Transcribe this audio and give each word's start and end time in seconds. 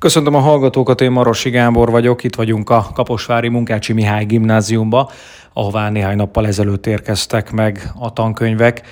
Köszöntöm 0.00 0.34
a 0.34 0.38
hallgatókat, 0.38 1.00
én 1.00 1.10
Marosi 1.10 1.50
Gábor 1.50 1.90
vagyok, 1.90 2.24
itt 2.24 2.34
vagyunk 2.34 2.70
a 2.70 2.86
Kaposvári 2.94 3.48
Munkácsi 3.48 3.92
Mihály 3.92 4.24
gimnáziumba, 4.24 5.10
ahová 5.52 5.90
néhány 5.90 6.16
nappal 6.16 6.46
ezelőtt 6.46 6.86
érkeztek 6.86 7.50
meg 7.50 7.90
a 7.98 8.12
tankönyvek. 8.12 8.82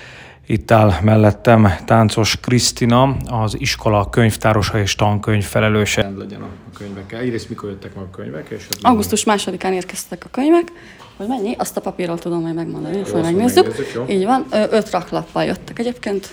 Itt 0.45 0.71
áll 0.71 0.93
mellettem 1.01 1.73
Táncos 1.85 2.39
Krisztina, 2.39 3.15
az 3.25 3.59
iskola 3.59 4.09
könyvtárosa 4.09 4.79
és 4.79 4.95
tankönyv 4.95 5.43
felelőse. 5.43 6.01
Rend 6.01 6.17
legyen 6.17 6.41
a 6.41 6.77
könyvekkel. 6.77 7.19
Egyrészt 7.19 7.49
mikor 7.49 7.69
jöttek 7.69 7.95
meg 7.95 8.03
a 8.03 8.15
könyvek? 8.15 8.49
És 8.49 8.67
Augusztus 8.81 9.23
másodikán 9.23 9.73
érkeztek 9.73 10.23
a 10.25 10.29
könyvek. 10.31 10.71
Hogy 11.17 11.27
mennyi? 11.27 11.55
Azt 11.57 11.77
a 11.77 11.81
papírról 11.81 12.17
tudom 12.17 12.41
majd 12.41 12.55
megmondani, 12.55 13.01
hogy 13.11 13.21
megnézzük. 13.21 13.65
megnézzük, 13.65 13.93
jó. 13.93 14.05
Így 14.09 14.25
van, 14.25 14.45
öt 14.51 14.91
raklappal 14.91 15.43
jöttek 15.43 15.79
egyébként, 15.79 16.27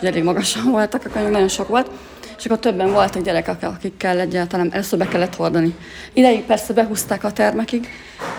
elég 0.00 0.24
magasan 0.24 0.70
voltak 0.70 1.02
a 1.04 1.08
könyvek, 1.08 1.32
nagyon 1.32 1.48
sok 1.48 1.68
volt. 1.68 1.90
És 2.38 2.44
akkor 2.44 2.58
többen 2.58 2.92
voltak 2.92 3.22
gyerekek, 3.22 3.62
akikkel 3.62 4.20
egyáltalán 4.20 4.72
először 4.72 4.98
be 4.98 5.08
kellett 5.08 5.34
hordani. 5.34 5.74
Ideig 6.12 6.42
persze 6.42 6.72
behúzták 6.72 7.24
a 7.24 7.32
termekig, 7.32 7.88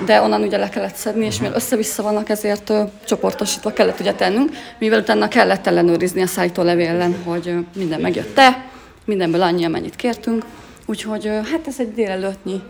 de 0.05 0.21
onnan 0.21 0.41
ugye 0.41 0.57
le 0.57 0.69
kellett 0.69 0.95
szedni, 0.95 1.25
és 1.25 1.39
mivel 1.39 1.55
össze-vissza 1.55 2.03
vannak, 2.03 2.29
ezért 2.29 2.69
ö, 2.69 2.83
csoportosítva 3.05 3.73
kellett 3.73 3.99
ugye 3.99 4.13
tennünk, 4.13 4.49
mivel 4.77 4.99
utána 4.99 5.27
kellett 5.27 5.67
ellenőrizni 5.67 6.21
a 6.21 6.27
szállítólevő 6.27 6.81
ellen, 6.81 7.15
hogy 7.23 7.47
ö, 7.47 7.59
minden 7.75 7.99
megjött-e, 8.01 8.65
mindenből 9.05 9.41
annyi, 9.41 9.65
amennyit 9.65 9.95
kértünk. 9.95 10.45
Úgyhogy 10.85 11.27
ö, 11.27 11.31
hát 11.31 11.67
ez 11.67 11.75
egy 11.77 11.93
délelőttnyi 11.93 12.61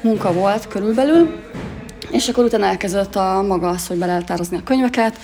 munka 0.00 0.32
volt 0.32 0.68
körülbelül, 0.68 1.40
és 2.10 2.28
akkor 2.28 2.44
utána 2.44 2.66
elkezdett 2.66 3.16
a 3.16 3.42
maga 3.46 3.68
az, 3.68 3.86
hogy 3.86 3.96
be 3.96 4.24
a 4.26 4.62
könyveket, 4.64 5.18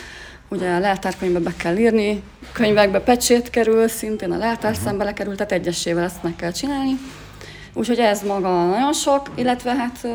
ugye 0.48 0.74
a 0.74 0.78
leltárkönyvbe 0.78 1.38
be 1.38 1.52
kell 1.56 1.76
írni, 1.76 2.22
könyvekbe 2.52 3.00
pecsét 3.00 3.50
kerül, 3.50 3.88
szintén 3.88 4.32
a 4.32 4.36
leltárszembe 4.38 5.04
lekerül, 5.04 5.36
tehát 5.36 5.52
egyesével 5.52 6.04
ezt 6.04 6.22
meg 6.22 6.36
kell 6.36 6.52
csinálni. 6.52 6.98
Úgyhogy 7.74 7.98
ez 7.98 8.22
maga 8.22 8.64
nagyon 8.64 8.92
sok, 8.92 9.30
illetve 9.34 9.74
hát 9.74 10.06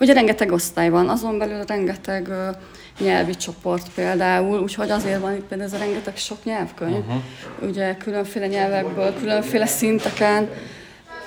ugye 0.00 0.12
rengeteg 0.12 0.52
osztály 0.52 0.88
van, 0.88 1.08
azon 1.08 1.38
belül 1.38 1.64
rengeteg 1.64 2.28
nyelvi 3.00 3.34
csoport 3.34 3.88
például, 3.94 4.60
úgyhogy 4.60 4.90
azért 4.90 5.20
van 5.20 5.34
itt 5.34 5.44
például 5.44 5.70
ez 5.70 5.80
a 5.80 5.84
rengeteg 5.84 6.16
sok 6.16 6.44
nyelvkönyv. 6.44 6.96
Uh-huh. 6.96 7.68
Ugye 7.68 7.96
különféle 7.96 8.46
nyelvekből, 8.46 9.14
különféle 9.18 9.66
szinteken, 9.66 10.48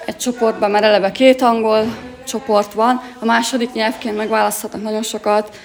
egy 0.06 0.18
csoportban 0.18 0.72
már 0.72 0.84
eleve 0.84 1.12
két 1.12 1.42
angol 1.42 1.86
csoport 2.24 2.74
van, 2.74 3.02
a 3.20 3.26
második 3.26 3.74
nyelvként 3.74 4.18
megválaszthatnak 4.18 4.82
nagyon 4.82 5.04
sokat, 5.04 5.58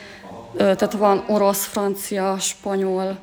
tehát 0.56 0.92
van 0.92 1.24
orosz, 1.28 1.64
francia, 1.64 2.38
spanyol, 2.38 3.18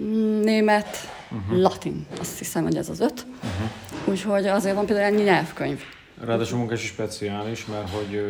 mm, 0.00 0.40
német, 0.40 0.96
uh-huh. 1.30 1.60
latin, 1.60 2.06
azt 2.20 2.38
hiszem, 2.38 2.62
hogy 2.62 2.76
ez 2.76 2.88
az 2.88 3.00
öt. 3.00 3.26
Uh-huh. 3.36 4.08
Úgyhogy 4.08 4.46
azért 4.46 4.74
van 4.74 4.86
például 4.86 5.06
ennyi 5.06 5.22
nyelvkönyv. 5.22 5.80
Ráadásul 6.24 6.58
munkás 6.58 6.82
is 6.82 6.88
speciális, 6.88 7.66
mert 7.66 7.90
hogy, 7.90 8.22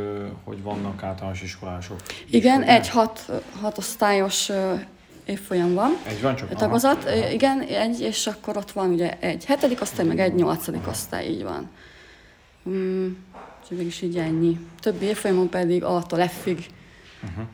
hogy 0.44 0.62
vannak 0.62 1.02
általános 1.02 1.42
iskolások. 1.42 2.00
Igen, 2.30 2.62
is, 2.62 2.68
egy 2.68 2.88
hat, 2.88 3.30
hat 3.60 3.78
osztályos 3.78 4.50
évfolyam 5.24 5.74
van. 5.74 5.96
Egy 6.06 6.22
van 6.22 6.36
csak? 6.36 6.54
Tagozat, 6.54 7.04
Ö, 7.04 7.28
igen, 7.30 7.60
egy, 7.60 8.00
és 8.00 8.26
akkor 8.26 8.56
ott 8.56 8.70
van 8.70 8.90
ugye 8.90 9.18
egy 9.20 9.44
hetedik 9.44 9.80
osztály, 9.80 10.06
meg 10.06 10.18
egy 10.18 10.34
nyolcadik 10.34 10.86
osztály, 10.88 11.26
így 11.26 11.42
van. 11.42 11.70
Mm, 12.68 13.08
úgyhogy 13.62 13.76
mégis 13.76 14.02
így 14.02 14.16
ennyi. 14.16 14.58
Többi 14.80 15.04
évfolyamon 15.04 15.48
pedig 15.48 15.84
A-tól 15.84 16.28
F-ig. 16.28 16.66
Uh-huh. 17.24 17.44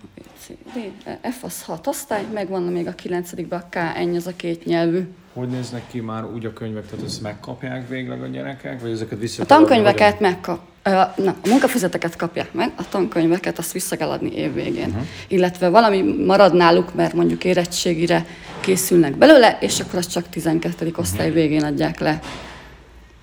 D, 0.74 0.92
E, 1.22 1.30
F 1.30 1.44
az 1.44 1.62
hat 1.62 1.86
osztály, 1.86 2.24
meg 2.32 2.48
van 2.48 2.62
még 2.62 2.86
a 2.86 2.94
kilencedikben 2.94 3.60
a 3.60 3.68
K, 3.68 3.76
ennyi 3.96 4.16
az 4.16 4.26
a 4.26 4.36
két 4.36 4.64
nyelvű. 4.64 5.08
Hogy 5.32 5.48
néznek 5.48 5.82
ki 5.90 6.00
már 6.00 6.24
úgy 6.24 6.44
a 6.44 6.52
könyvek, 6.52 6.86
tehát 6.86 7.04
ezt 7.04 7.22
megkapják 7.22 7.88
végleg 7.88 8.22
a 8.22 8.26
gyerekek, 8.26 8.80
vagy 8.80 8.90
ezeket 8.90 9.18
vissza 9.18 9.42
A 9.42 9.46
tankönyveket 9.46 10.20
megkap, 10.20 10.60
ö, 10.82 10.90
na, 11.16 11.34
a 11.42 11.48
munkafüzeteket 11.48 12.16
kapják 12.16 12.52
meg, 12.52 12.72
a 12.76 12.88
tankönyveket 12.88 13.58
azt 13.58 13.72
vissza 13.72 13.96
kell 13.96 14.10
adni 14.10 14.32
évvégén. 14.32 14.88
Uh-huh. 14.88 15.02
Illetve 15.28 15.68
valami 15.68 16.24
marad 16.26 16.54
náluk, 16.54 16.94
mert 16.94 17.12
mondjuk 17.14 17.44
érettségire 17.44 18.26
készülnek 18.60 19.16
belőle, 19.16 19.58
és 19.60 19.80
akkor 19.80 19.98
azt 19.98 20.10
csak 20.10 20.28
12. 20.28 20.92
osztály 20.96 21.30
végén 21.30 21.64
adják 21.64 21.98
le. 21.98 22.20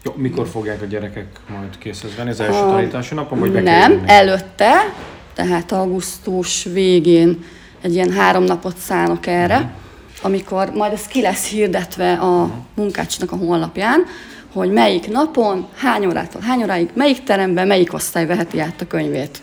Jó, 0.03 0.13
mikor 0.15 0.47
fogják 0.47 0.81
a 0.81 0.85
gyerekek 0.85 1.27
majd 1.49 1.77
készhez 1.77 2.15
venni? 2.15 2.29
Az 2.29 2.39
első 2.39 2.59
tanítási 2.59 3.13
napon, 3.13 3.39
vagy 3.39 3.63
Nem, 3.63 4.03
előtte, 4.05 4.73
tehát 5.37 5.71
augusztus 5.71 6.63
végén 6.63 7.43
egy 7.81 7.93
ilyen 7.93 8.11
három 8.11 8.43
napot 8.43 8.77
szánok 8.77 9.27
erre, 9.27 9.57
Mhm. 9.57 9.67
amikor 10.21 10.71
majd 10.73 10.93
ez 10.93 11.07
ki 11.07 11.21
lesz 11.21 11.47
hirdetve 11.49 12.13
a 12.13 12.49
munkácsnak 12.75 13.31
a 13.31 13.35
honlapján, 13.35 14.03
hogy 14.53 14.71
melyik 14.71 15.11
napon, 15.11 15.67
hány 15.75 16.05
órától 16.05 16.41
hány 16.41 16.63
óráig, 16.63 16.89
melyik 16.93 17.23
teremben, 17.23 17.67
melyik 17.67 17.93
osztály 17.93 18.25
veheti 18.25 18.59
át 18.59 18.81
a 18.81 18.87
könyvét. 18.87 19.41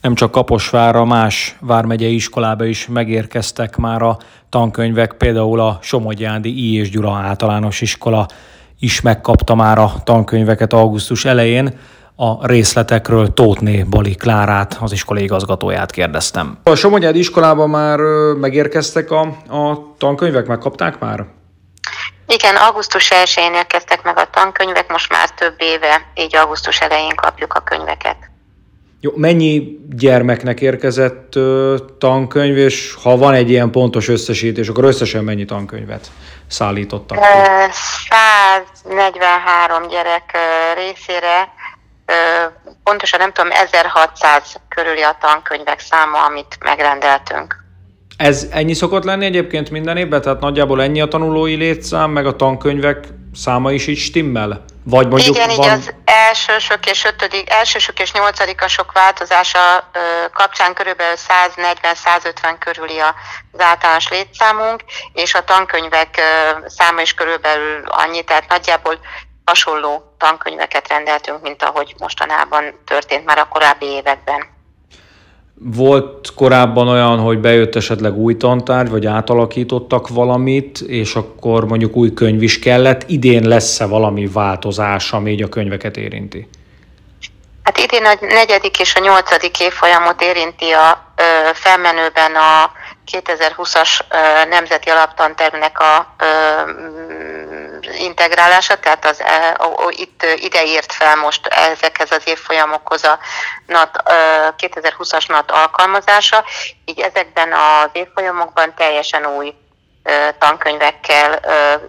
Nem 0.00 0.14
csak 0.14 0.30
Kaposvárra, 0.30 1.04
más 1.04 1.56
vármegyei 1.60 2.14
iskolába 2.14 2.64
is 2.64 2.86
megérkeztek 2.86 3.76
már 3.76 4.02
a 4.02 4.18
tankönyvek, 4.48 5.12
például 5.12 5.60
a 5.60 5.78
Somogyándi 5.82 6.70
I. 6.70 6.74
és 6.78 6.90
Gyula 6.90 7.12
általános 7.16 7.80
iskola 7.80 8.26
is 8.80 9.00
megkapta 9.00 9.54
már 9.54 9.78
a 9.78 9.92
tankönyveket 10.04 10.72
augusztus 10.72 11.24
elején. 11.24 11.74
A 12.18 12.46
részletekről 12.46 13.34
Tótné 13.34 13.82
Bali 13.82 14.14
Klárát, 14.14 14.76
az 14.80 14.92
iskola 14.92 15.20
igazgatóját 15.20 15.90
kérdeztem. 15.90 16.58
A 16.62 16.74
Somogyádi 16.74 17.18
iskolában 17.18 17.70
már 17.70 17.98
megérkeztek 18.40 19.10
a, 19.10 19.20
a 19.48 19.94
tankönyvek, 19.98 20.46
megkapták 20.46 20.98
már? 20.98 21.24
Igen, 22.26 22.56
augusztus 22.56 23.10
1-én 23.24 23.54
érkeztek 23.54 24.02
meg 24.02 24.18
a 24.18 24.28
tankönyvek, 24.30 24.88
most 24.88 25.10
már 25.10 25.30
több 25.30 25.54
éve, 25.58 26.10
így 26.14 26.36
augusztus 26.36 26.80
elején 26.80 27.14
kapjuk 27.14 27.52
a 27.52 27.60
könyveket. 27.60 28.16
Jó, 29.00 29.12
mennyi 29.14 29.78
gyermeknek 29.90 30.60
érkezett 30.60 31.34
ö, 31.34 31.76
tankönyv, 31.98 32.56
és 32.56 32.94
ha 33.02 33.16
van 33.16 33.34
egy 33.34 33.50
ilyen 33.50 33.70
pontos 33.70 34.08
összesítés, 34.08 34.68
akkor 34.68 34.84
összesen 34.84 35.24
mennyi 35.24 35.44
tankönyvet 35.44 36.10
szállítottak 36.46 37.18
ki? 37.18 37.24
Ö, 37.24 37.66
143 38.82 39.88
gyerek 39.88 40.30
ö, 40.34 40.38
részére, 40.80 41.40
ö, 41.40 41.65
pontosan 42.84 43.18
nem 43.18 43.32
tudom, 43.32 43.50
1600 43.50 44.56
körüli 44.68 45.02
a 45.02 45.16
tankönyvek 45.20 45.80
száma, 45.80 46.24
amit 46.24 46.56
megrendeltünk. 46.64 47.64
Ez 48.16 48.46
ennyi 48.50 48.74
szokott 48.74 49.04
lenni 49.04 49.24
egyébként 49.24 49.70
minden 49.70 49.96
évben? 49.96 50.22
Tehát 50.22 50.40
nagyjából 50.40 50.82
ennyi 50.82 51.00
a 51.00 51.08
tanulói 51.08 51.54
létszám, 51.54 52.10
meg 52.10 52.26
a 52.26 52.36
tankönyvek 52.36 53.06
száma 53.34 53.72
is 53.72 53.86
így 53.86 53.98
stimmel? 53.98 54.64
Vagy 54.84 55.08
mondjuk 55.08 55.36
Igen, 55.36 55.50
így 55.50 55.56
van... 55.56 55.70
az 55.70 55.94
elsősök 56.04 56.86
és 56.86 57.04
ötödik, 57.04 57.50
elsősök 57.50 58.00
és 58.00 58.12
nyolcadikasok 58.12 58.92
változása 58.92 59.90
ö, 59.92 59.98
kapcsán 60.32 60.74
körülbelül 60.74 61.16
140-150 61.16 62.56
körüli 62.58 62.98
az 62.98 63.60
általános 63.60 64.08
létszámunk, 64.08 64.84
és 65.12 65.34
a 65.34 65.44
tankönyvek 65.44 66.14
ö, 66.18 66.66
száma 66.66 67.00
is 67.00 67.14
körülbelül 67.14 67.82
annyi, 67.86 68.22
tehát 68.22 68.48
nagyjából 68.48 68.98
hasonló 69.46 70.12
tankönyveket 70.18 70.88
rendeltünk, 70.88 71.42
mint 71.42 71.62
ahogy 71.62 71.94
mostanában 71.98 72.64
történt 72.84 73.24
már 73.24 73.38
a 73.38 73.48
korábbi 73.48 73.86
években. 73.86 74.54
Volt 75.58 76.34
korábban 76.34 76.88
olyan, 76.88 77.18
hogy 77.18 77.38
bejött 77.38 77.74
esetleg 77.74 78.16
új 78.16 78.36
tantárgy, 78.36 78.90
vagy 78.90 79.06
átalakítottak 79.06 80.08
valamit, 80.08 80.80
és 80.80 81.14
akkor 81.14 81.66
mondjuk 81.66 81.96
új 81.96 82.12
könyv 82.14 82.42
is 82.42 82.58
kellett. 82.58 83.02
Idén 83.06 83.48
lesz-e 83.48 83.86
valami 83.86 84.26
változás, 84.26 85.12
ami 85.12 85.30
így 85.30 85.42
a 85.42 85.48
könyveket 85.48 85.96
érinti? 85.96 86.48
Hát 87.62 87.78
idén 87.78 88.04
a 88.04 88.16
negyedik 88.20 88.80
és 88.80 88.94
a 88.94 89.00
nyolcadik 89.00 89.60
évfolyamot 89.60 90.22
érinti 90.22 90.70
a 90.70 91.12
ö, 91.16 91.22
felmenőben 91.52 92.34
a 92.34 92.72
2020-as 93.12 94.00
ö, 94.10 94.48
nemzeti 94.48 94.90
alaptantervnek 94.90 95.78
a 95.80 96.14
ö, 96.18 96.26
integrálása, 97.98 98.78
tehát 98.78 99.04
az, 99.04 99.20
ö, 99.20 99.88
itt 99.90 100.22
ö, 100.22 100.32
ide 100.36 100.64
írt 100.64 100.92
fel 100.92 101.16
most 101.16 101.46
ezekhez 101.46 102.10
az 102.10 102.22
évfolyamokhoz 102.24 103.04
a 103.04 103.18
NAT, 103.66 104.02
ö, 104.04 104.12
2020-as 104.58 105.28
NAT 105.28 105.50
alkalmazása, 105.50 106.44
így 106.84 107.00
ezekben 107.00 107.52
az 107.52 107.90
évfolyamokban 107.92 108.74
teljesen 108.76 109.26
új 109.26 109.54
tankönyvekkel 110.38 111.40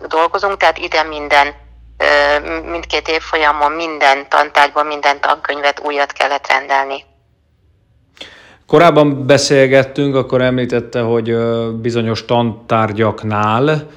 dolgozunk, 0.08 0.58
tehát 0.58 0.78
ide 0.78 1.04
minden 1.04 1.56
mindkét 2.66 3.08
évfolyamon 3.08 3.72
minden 3.72 4.30
tantárgyban 4.30 4.86
minden 4.86 5.20
tankönyvet 5.20 5.80
újat 5.80 6.12
kellett 6.12 6.48
rendelni. 6.48 7.04
Korábban 8.68 9.26
beszélgettünk, 9.26 10.16
akkor 10.16 10.42
említette, 10.42 11.02
hogy 11.02 11.38
bizonyos 11.82 12.26
tantárgyaknál, 12.26 13.90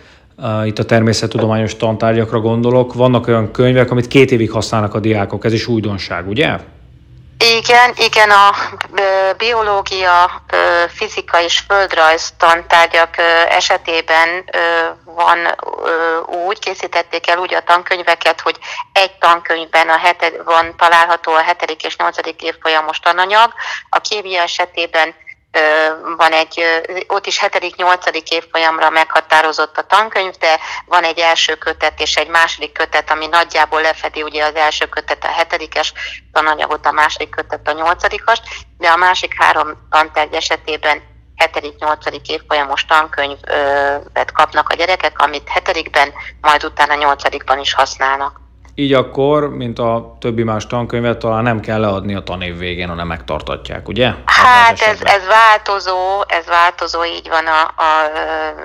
itt 0.65 0.79
a 0.79 0.85
természettudományos 0.85 1.77
tantárgyakra 1.77 2.41
gondolok, 2.41 2.95
vannak 2.95 3.27
olyan 3.27 3.51
könyvek, 3.51 3.91
amit 3.91 4.09
két 4.09 4.31
évig 4.31 4.51
használnak 4.51 4.95
a 4.95 5.01
diákok, 5.01 5.45
ez 5.45 5.53
is 5.53 5.67
újdonság, 5.67 6.29
ugye? 6.29 6.59
Igen, 7.59 7.93
igen, 7.97 8.31
a 8.31 8.51
biológia, 9.37 10.43
fizika 10.89 11.43
és 11.43 11.59
földrajz 11.59 12.33
tantárgyak 12.37 13.15
esetében 13.49 14.45
van 15.05 15.39
úgy, 16.47 16.59
készítették 16.59 17.29
el 17.29 17.39
úgy 17.39 17.55
a 17.55 17.61
tankönyveket, 17.61 18.41
hogy 18.41 18.59
egy 18.93 19.13
tankönyvben 19.19 19.89
a 19.89 19.99
heted, 19.99 20.45
van 20.45 20.75
található 20.77 21.33
a 21.33 21.43
hetedik 21.43 21.85
és 21.85 21.97
nyolcadik 21.97 22.43
évfolyamos 22.43 22.99
tananyag, 22.99 23.53
a 23.91 24.01
kémia 24.01 24.43
esetében 24.43 25.15
van 26.17 26.33
egy, 26.33 26.65
ott 27.07 27.27
is 27.27 27.41
7.-8. 27.41 28.33
évfolyamra 28.33 28.91
meghatározott 28.91 29.77
a 29.77 29.83
tankönyv, 29.83 30.35
de 30.35 30.59
van 30.87 31.05
egy 31.05 31.19
első 31.19 31.55
kötet 31.55 32.01
és 32.01 32.17
egy 32.17 32.29
második 32.29 32.73
kötet, 32.73 33.11
ami 33.11 33.27
nagyjából 33.27 33.81
lefedi 33.81 34.23
ugye 34.23 34.45
az 34.45 34.55
első 34.55 34.87
kötet 34.87 35.25
a 35.25 35.33
hetedikes 35.33 35.93
tananyagot, 36.33 36.87
a 36.87 36.93
második 36.93 37.31
kötet 37.31 37.69
a 37.69 37.73
nyolcadikast, 37.73 38.43
de 38.79 38.89
a 38.89 38.97
másik 38.97 39.35
három 39.43 39.87
tantárgy 39.91 40.35
esetében 40.35 41.03
7.-8. 41.45 42.31
évfolyamos 42.31 42.85
tankönyvet 42.85 44.33
kapnak 44.33 44.69
a 44.69 44.75
gyerekek, 44.75 45.19
amit 45.19 45.49
hetedikben, 45.49 46.13
majd 46.41 46.65
utána 46.65 46.95
nyolcadikban 46.95 47.59
is 47.59 47.75
használnak. 47.75 48.41
Így 48.81 48.93
akkor, 48.93 49.49
mint 49.49 49.79
a 49.79 50.17
többi 50.21 50.43
más 50.43 50.67
tankönyvet, 50.67 51.19
talán 51.19 51.43
nem 51.43 51.61
kell 51.61 51.81
leadni 51.81 52.15
a 52.15 52.23
tanév 52.23 52.59
végén, 52.59 52.89
hanem 52.89 53.07
megtartatják, 53.07 53.89
ugye? 53.89 54.13
Hát 54.25 54.81
ez, 54.81 55.03
ez 55.03 55.27
változó, 55.27 56.25
ez 56.27 56.47
változó, 56.47 57.05
így 57.05 57.29
van. 57.29 57.47
A, 57.47 57.61
a, 57.61 58.11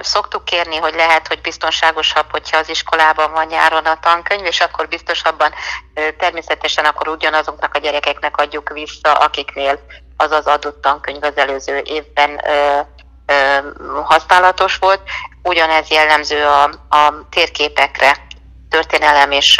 szoktuk 0.01 0.45
kérni, 0.45 0.75
hogy 0.75 0.93
lehet, 0.95 1.27
hogy 1.27 1.41
biztonságosabb, 1.41 2.25
hogyha 2.31 2.57
az 2.57 2.69
iskolában 2.69 3.31
van 3.31 3.45
nyáron 3.45 3.85
a 3.85 3.99
tankönyv, 4.01 4.45
és 4.45 4.59
akkor 4.59 4.87
biztosabban 4.87 5.51
természetesen 6.17 6.85
akkor 6.85 7.07
ugyanazoknak 7.07 7.73
a 7.73 7.79
gyerekeknek 7.79 8.37
adjuk 8.37 8.69
vissza, 8.69 9.13
akiknél 9.13 9.79
az 10.17 10.31
az 10.31 10.45
adott 10.45 10.81
tankönyv 10.81 11.23
az 11.23 11.37
előző 11.37 11.81
évben 11.83 12.41
ö, 12.47 12.79
ö, 13.25 13.33
használatos 14.03 14.77
volt. 14.77 15.01
Ugyanez 15.43 15.89
jellemző 15.89 16.43
a, 16.43 16.63
a 16.89 17.27
térképekre 17.29 18.24
történelem 18.75 19.31
és 19.31 19.57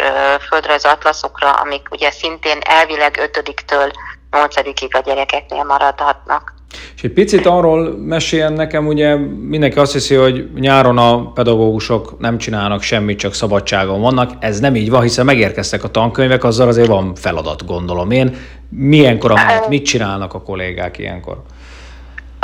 földrajz 0.48 0.84
atlaszokra, 0.84 1.50
amik 1.50 1.88
ugye 1.90 2.10
szintén 2.10 2.58
elvileg 2.60 3.30
5-től 3.32 3.92
8-ig 4.30 4.90
a 4.90 5.02
gyerekeknél 5.04 5.64
maradhatnak. 5.64 6.54
És 6.96 7.02
egy 7.02 7.12
picit 7.12 7.46
arról 7.46 7.96
meséljen 7.98 8.52
nekem, 8.52 8.86
ugye 8.86 9.16
mindenki 9.48 9.78
azt 9.78 9.92
hiszi, 9.92 10.14
hogy 10.14 10.52
nyáron 10.54 10.98
a 10.98 11.32
pedagógusok 11.32 12.18
nem 12.18 12.38
csinálnak 12.38 12.82
semmit, 12.82 13.18
csak 13.18 13.34
szabadságon 13.34 14.00
vannak. 14.00 14.30
Ez 14.40 14.60
nem 14.60 14.74
így 14.74 14.90
van, 14.90 15.02
hiszen 15.02 15.24
megérkeztek 15.24 15.84
a 15.84 15.90
tankönyvek, 15.90 16.44
azzal 16.44 16.68
azért 16.68 16.88
van 16.88 17.14
feladat, 17.14 17.66
gondolom 17.66 18.10
én. 18.10 18.36
Milyenkor 18.68 19.30
a 19.30 19.36
mit 19.68 19.84
csinálnak 19.84 20.34
a 20.34 20.42
kollégák 20.42 20.98
ilyenkor? 20.98 21.42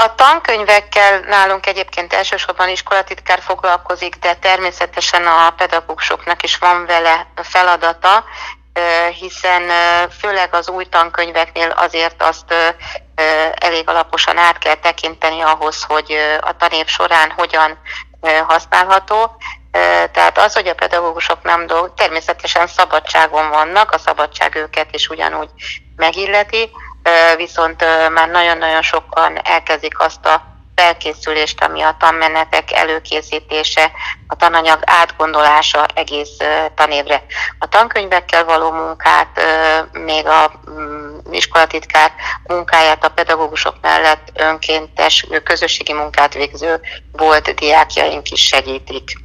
A 0.02 0.14
tankönyvekkel 0.14 1.20
nálunk 1.20 1.66
egyébként 1.66 2.12
elsősorban 2.12 2.68
iskolatitkár 2.68 3.40
foglalkozik, 3.40 4.16
de 4.16 4.34
természetesen 4.34 5.26
a 5.26 5.50
pedagógusoknak 5.50 6.42
is 6.42 6.58
van 6.58 6.86
vele 6.86 7.26
feladata, 7.34 8.24
hiszen 9.20 9.62
főleg 10.20 10.54
az 10.54 10.68
új 10.68 10.84
tankönyveknél 10.84 11.70
azért 11.70 12.22
azt 12.22 12.54
elég 13.54 13.88
alaposan 13.88 14.38
át 14.38 14.58
kell 14.58 14.74
tekinteni 14.74 15.40
ahhoz, 15.40 15.82
hogy 15.82 16.16
a 16.40 16.56
tanév 16.56 16.86
során 16.86 17.30
hogyan 17.30 17.78
használható. 18.46 19.36
Tehát 20.12 20.38
az, 20.38 20.54
hogy 20.54 20.66
a 20.66 20.74
pedagógusok 20.74 21.42
nem 21.42 21.66
dolg, 21.66 21.94
természetesen 21.94 22.66
szabadságon 22.66 23.48
vannak, 23.48 23.90
a 23.90 23.98
szabadság 23.98 24.54
őket 24.54 24.94
is 24.94 25.08
ugyanúgy 25.08 25.50
megilleti, 25.96 26.70
viszont 27.36 27.84
már 28.14 28.28
nagyon-nagyon 28.28 28.82
sokan 28.82 29.38
elkezdik 29.44 29.98
azt 29.98 30.26
a 30.26 30.52
felkészülést, 30.74 31.64
ami 31.64 31.80
a 31.80 31.96
tanmenetek 31.98 32.72
előkészítése, 32.72 33.90
a 34.26 34.36
tananyag 34.36 34.78
átgondolása 34.84 35.86
egész 35.94 36.36
tanévre. 36.74 37.22
A 37.58 37.68
tankönyvekkel 37.68 38.44
való 38.44 38.70
munkát, 38.70 39.40
még 39.92 40.26
a 40.26 40.52
mm, 40.70 41.16
iskolatitkár 41.30 42.12
munkáját 42.46 43.04
a 43.04 43.08
pedagógusok 43.08 43.74
mellett 43.80 44.32
önkéntes 44.34 45.26
közösségi 45.44 45.92
munkát 45.92 46.34
végző 46.34 46.80
volt 47.12 47.54
diákjaink 47.54 48.30
is 48.30 48.40
segítik. 48.46 49.20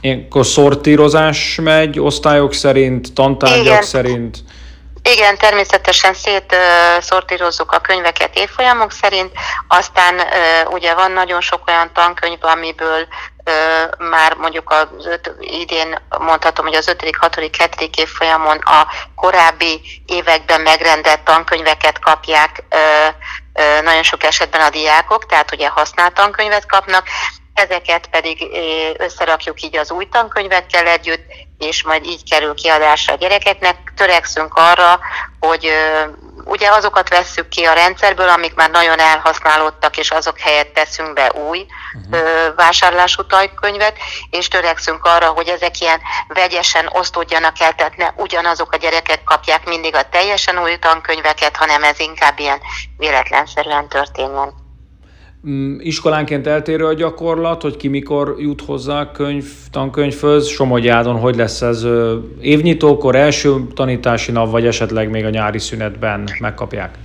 Ilyenkor 0.00 0.46
szortírozás 0.46 1.58
megy 1.62 2.00
osztályok 2.00 2.54
szerint, 2.54 3.12
tantárgyak 3.14 3.64
Igen. 3.64 3.82
szerint? 3.82 4.38
Igen, 5.12 5.38
természetesen 5.38 6.14
szétszortírozzuk 6.14 7.72
a 7.72 7.78
könyveket 7.78 8.36
évfolyamok 8.36 8.92
szerint, 8.92 9.32
aztán 9.68 10.20
ugye 10.70 10.94
van 10.94 11.10
nagyon 11.10 11.40
sok 11.40 11.62
olyan 11.66 11.92
tankönyv, 11.92 12.44
amiből 12.44 13.06
már 13.98 14.34
mondjuk 14.34 14.70
az 14.70 15.06
öt, 15.06 15.34
idén 15.40 15.98
mondhatom, 16.18 16.66
hogy 16.66 16.74
az 16.74 16.88
5., 16.88 17.16
6., 17.18 17.34
7. 17.34 17.96
évfolyamon 17.96 18.56
a 18.56 18.86
korábbi 19.14 20.02
években 20.06 20.60
megrendelt 20.60 21.20
tankönyveket 21.20 21.98
kapják 21.98 22.62
nagyon 23.82 24.02
sok 24.02 24.22
esetben 24.22 24.60
a 24.60 24.70
diákok, 24.70 25.26
tehát 25.26 25.52
ugye 25.52 25.68
használt 25.68 26.14
tankönyvet 26.14 26.66
kapnak, 26.66 27.06
ezeket 27.56 28.06
pedig 28.06 28.46
összerakjuk 28.98 29.62
így 29.62 29.76
az 29.76 29.90
új 29.90 30.08
tankönyvekkel 30.08 30.86
együtt, 30.86 31.24
és 31.58 31.82
majd 31.82 32.04
így 32.04 32.30
kerül 32.30 32.54
kiadásra 32.54 33.12
a 33.12 33.16
gyerekeknek. 33.16 33.92
Törekszünk 33.96 34.54
arra, 34.54 35.00
hogy 35.40 35.72
ugye 36.44 36.70
azokat 36.70 37.08
vesszük 37.08 37.48
ki 37.48 37.64
a 37.64 37.72
rendszerből, 37.72 38.28
amik 38.28 38.54
már 38.54 38.70
nagyon 38.70 38.98
elhasználódtak, 38.98 39.96
és 39.96 40.10
azok 40.10 40.38
helyett 40.38 40.74
teszünk 40.74 41.12
be 41.12 41.32
új 41.32 41.66
uh-huh. 42.10 42.54
vásárlású 42.56 43.26
tankönyvet, 43.26 43.96
és 44.30 44.48
törekszünk 44.48 45.04
arra, 45.04 45.28
hogy 45.28 45.48
ezek 45.48 45.80
ilyen 45.80 46.00
vegyesen 46.28 46.88
osztódjanak 46.92 47.60
el, 47.60 47.74
tehát 47.74 47.96
ne 47.96 48.12
ugyanazok 48.16 48.72
a 48.72 48.76
gyerekek 48.76 49.24
kapják 49.24 49.64
mindig 49.64 49.94
a 49.94 50.08
teljesen 50.08 50.58
új 50.58 50.76
tankönyveket, 50.78 51.56
hanem 51.56 51.82
ez 51.82 52.00
inkább 52.00 52.38
ilyen 52.38 52.60
véletlenszerűen 52.96 53.88
történjen. 53.88 54.65
Mm, 55.48 55.76
iskolánként 55.78 56.46
eltérő 56.46 56.86
a 56.86 56.94
gyakorlat, 56.94 57.62
hogy 57.62 57.76
ki 57.76 57.88
mikor 57.88 58.34
jut 58.38 58.60
hozzá 58.60 59.10
könyv, 59.12 59.44
tankönyvhöz, 59.70 60.46
Somogyádon 60.46 61.16
hogy 61.16 61.36
lesz 61.36 61.62
ez 61.62 61.86
évnyitókor, 62.40 63.14
első 63.14 63.66
tanítási 63.74 64.32
nap, 64.32 64.50
vagy 64.50 64.66
esetleg 64.66 65.10
még 65.10 65.24
a 65.24 65.30
nyári 65.30 65.58
szünetben 65.58 66.28
megkapják? 66.40 66.98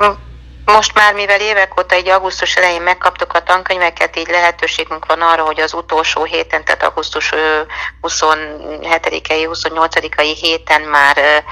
Most 0.66 0.94
már, 0.94 1.14
mivel 1.14 1.42
évek 1.42 1.80
óta 1.80 1.96
egy 1.96 2.08
augusztus 2.08 2.56
elején 2.56 2.82
megkaptuk 2.82 3.34
a 3.34 3.44
tankönyveket, 3.44 4.18
így 4.18 4.28
lehetőségünk 4.28 5.06
van 5.06 5.22
arra, 5.22 5.44
hogy 5.44 5.60
az 5.60 5.74
utolsó 5.74 6.24
héten, 6.24 6.66
tehát 6.66 6.84
augusztus 6.84 7.32
27-i, 8.02 9.50
28-ai 9.52 10.38
héten 10.42 10.82
már 10.82 11.44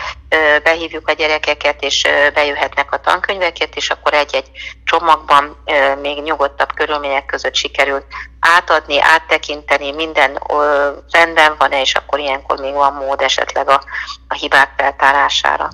behívjuk 0.64 1.08
a 1.08 1.14
gyerekeket, 1.14 1.82
és 1.82 2.08
bejöhetnek 2.34 2.92
a 2.92 3.00
tankönyveket, 3.00 3.76
és 3.76 3.90
akkor 3.90 4.14
egy-egy 4.14 4.50
csomagban 4.84 5.64
még 6.02 6.22
nyugodtabb 6.22 6.74
körülmények 6.74 7.26
között 7.26 7.56
sikerült 7.56 8.06
átadni, 8.40 9.02
áttekinteni, 9.02 9.92
minden 9.92 10.40
rendben 11.12 11.56
van-e, 11.58 11.82
és 11.82 11.96
akkor 11.96 12.20
ilyenkor 12.20 12.60
még 12.60 12.74
van 12.74 12.94
mód 12.94 13.22
esetleg 13.22 13.70
a, 13.70 13.84
a 14.28 14.34
hibák 14.34 14.74
feltárására. 14.78 15.70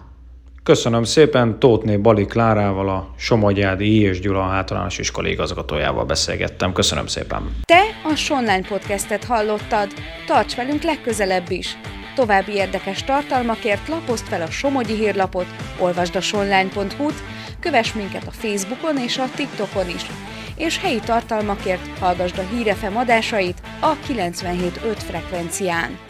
Köszönöm 0.66 1.04
szépen, 1.04 1.60
Tótné 1.60 1.98
Bali 1.98 2.26
Klárával, 2.26 2.90
a 2.90 3.14
Somogyádi 3.18 3.96
I. 3.96 4.02
és 4.02 4.20
Gyula 4.20 4.44
általános 4.44 4.98
iskola 4.98 5.28
igazgatójával 5.28 6.06
beszélgettem. 6.06 6.74
Köszönöm 6.74 7.08
szépen. 7.08 7.56
Te 7.66 7.82
a 8.04 8.16
Sonline 8.16 8.68
podcastet 8.68 9.24
hallottad. 9.24 9.94
Tarts 10.28 10.56
velünk 10.56 10.84
legközelebb 10.84 11.52
is. 11.52 11.78
További 12.16 12.52
érdekes 12.52 13.04
tartalmakért 13.04 13.88
lapozd 13.88 14.26
fel 14.26 14.42
a 14.42 14.50
Somogyi 14.50 14.94
hírlapot, 14.94 15.46
olvasd 15.80 16.16
a 16.16 16.22
sonline.hu-t, 16.22 17.24
kövess 17.60 17.94
minket 17.94 18.28
a 18.28 18.32
Facebookon 18.32 18.98
és 18.98 19.18
a 19.18 19.30
TikTokon 19.36 19.90
is, 19.90 20.06
és 20.56 20.80
helyi 20.80 21.00
tartalmakért 21.00 21.98
hallgasd 22.00 22.38
a 22.38 22.56
Hírefem 22.56 22.98
adásait 22.98 23.62
a 23.80 23.94
97.5 24.08 24.96
frekvencián. 24.98 26.05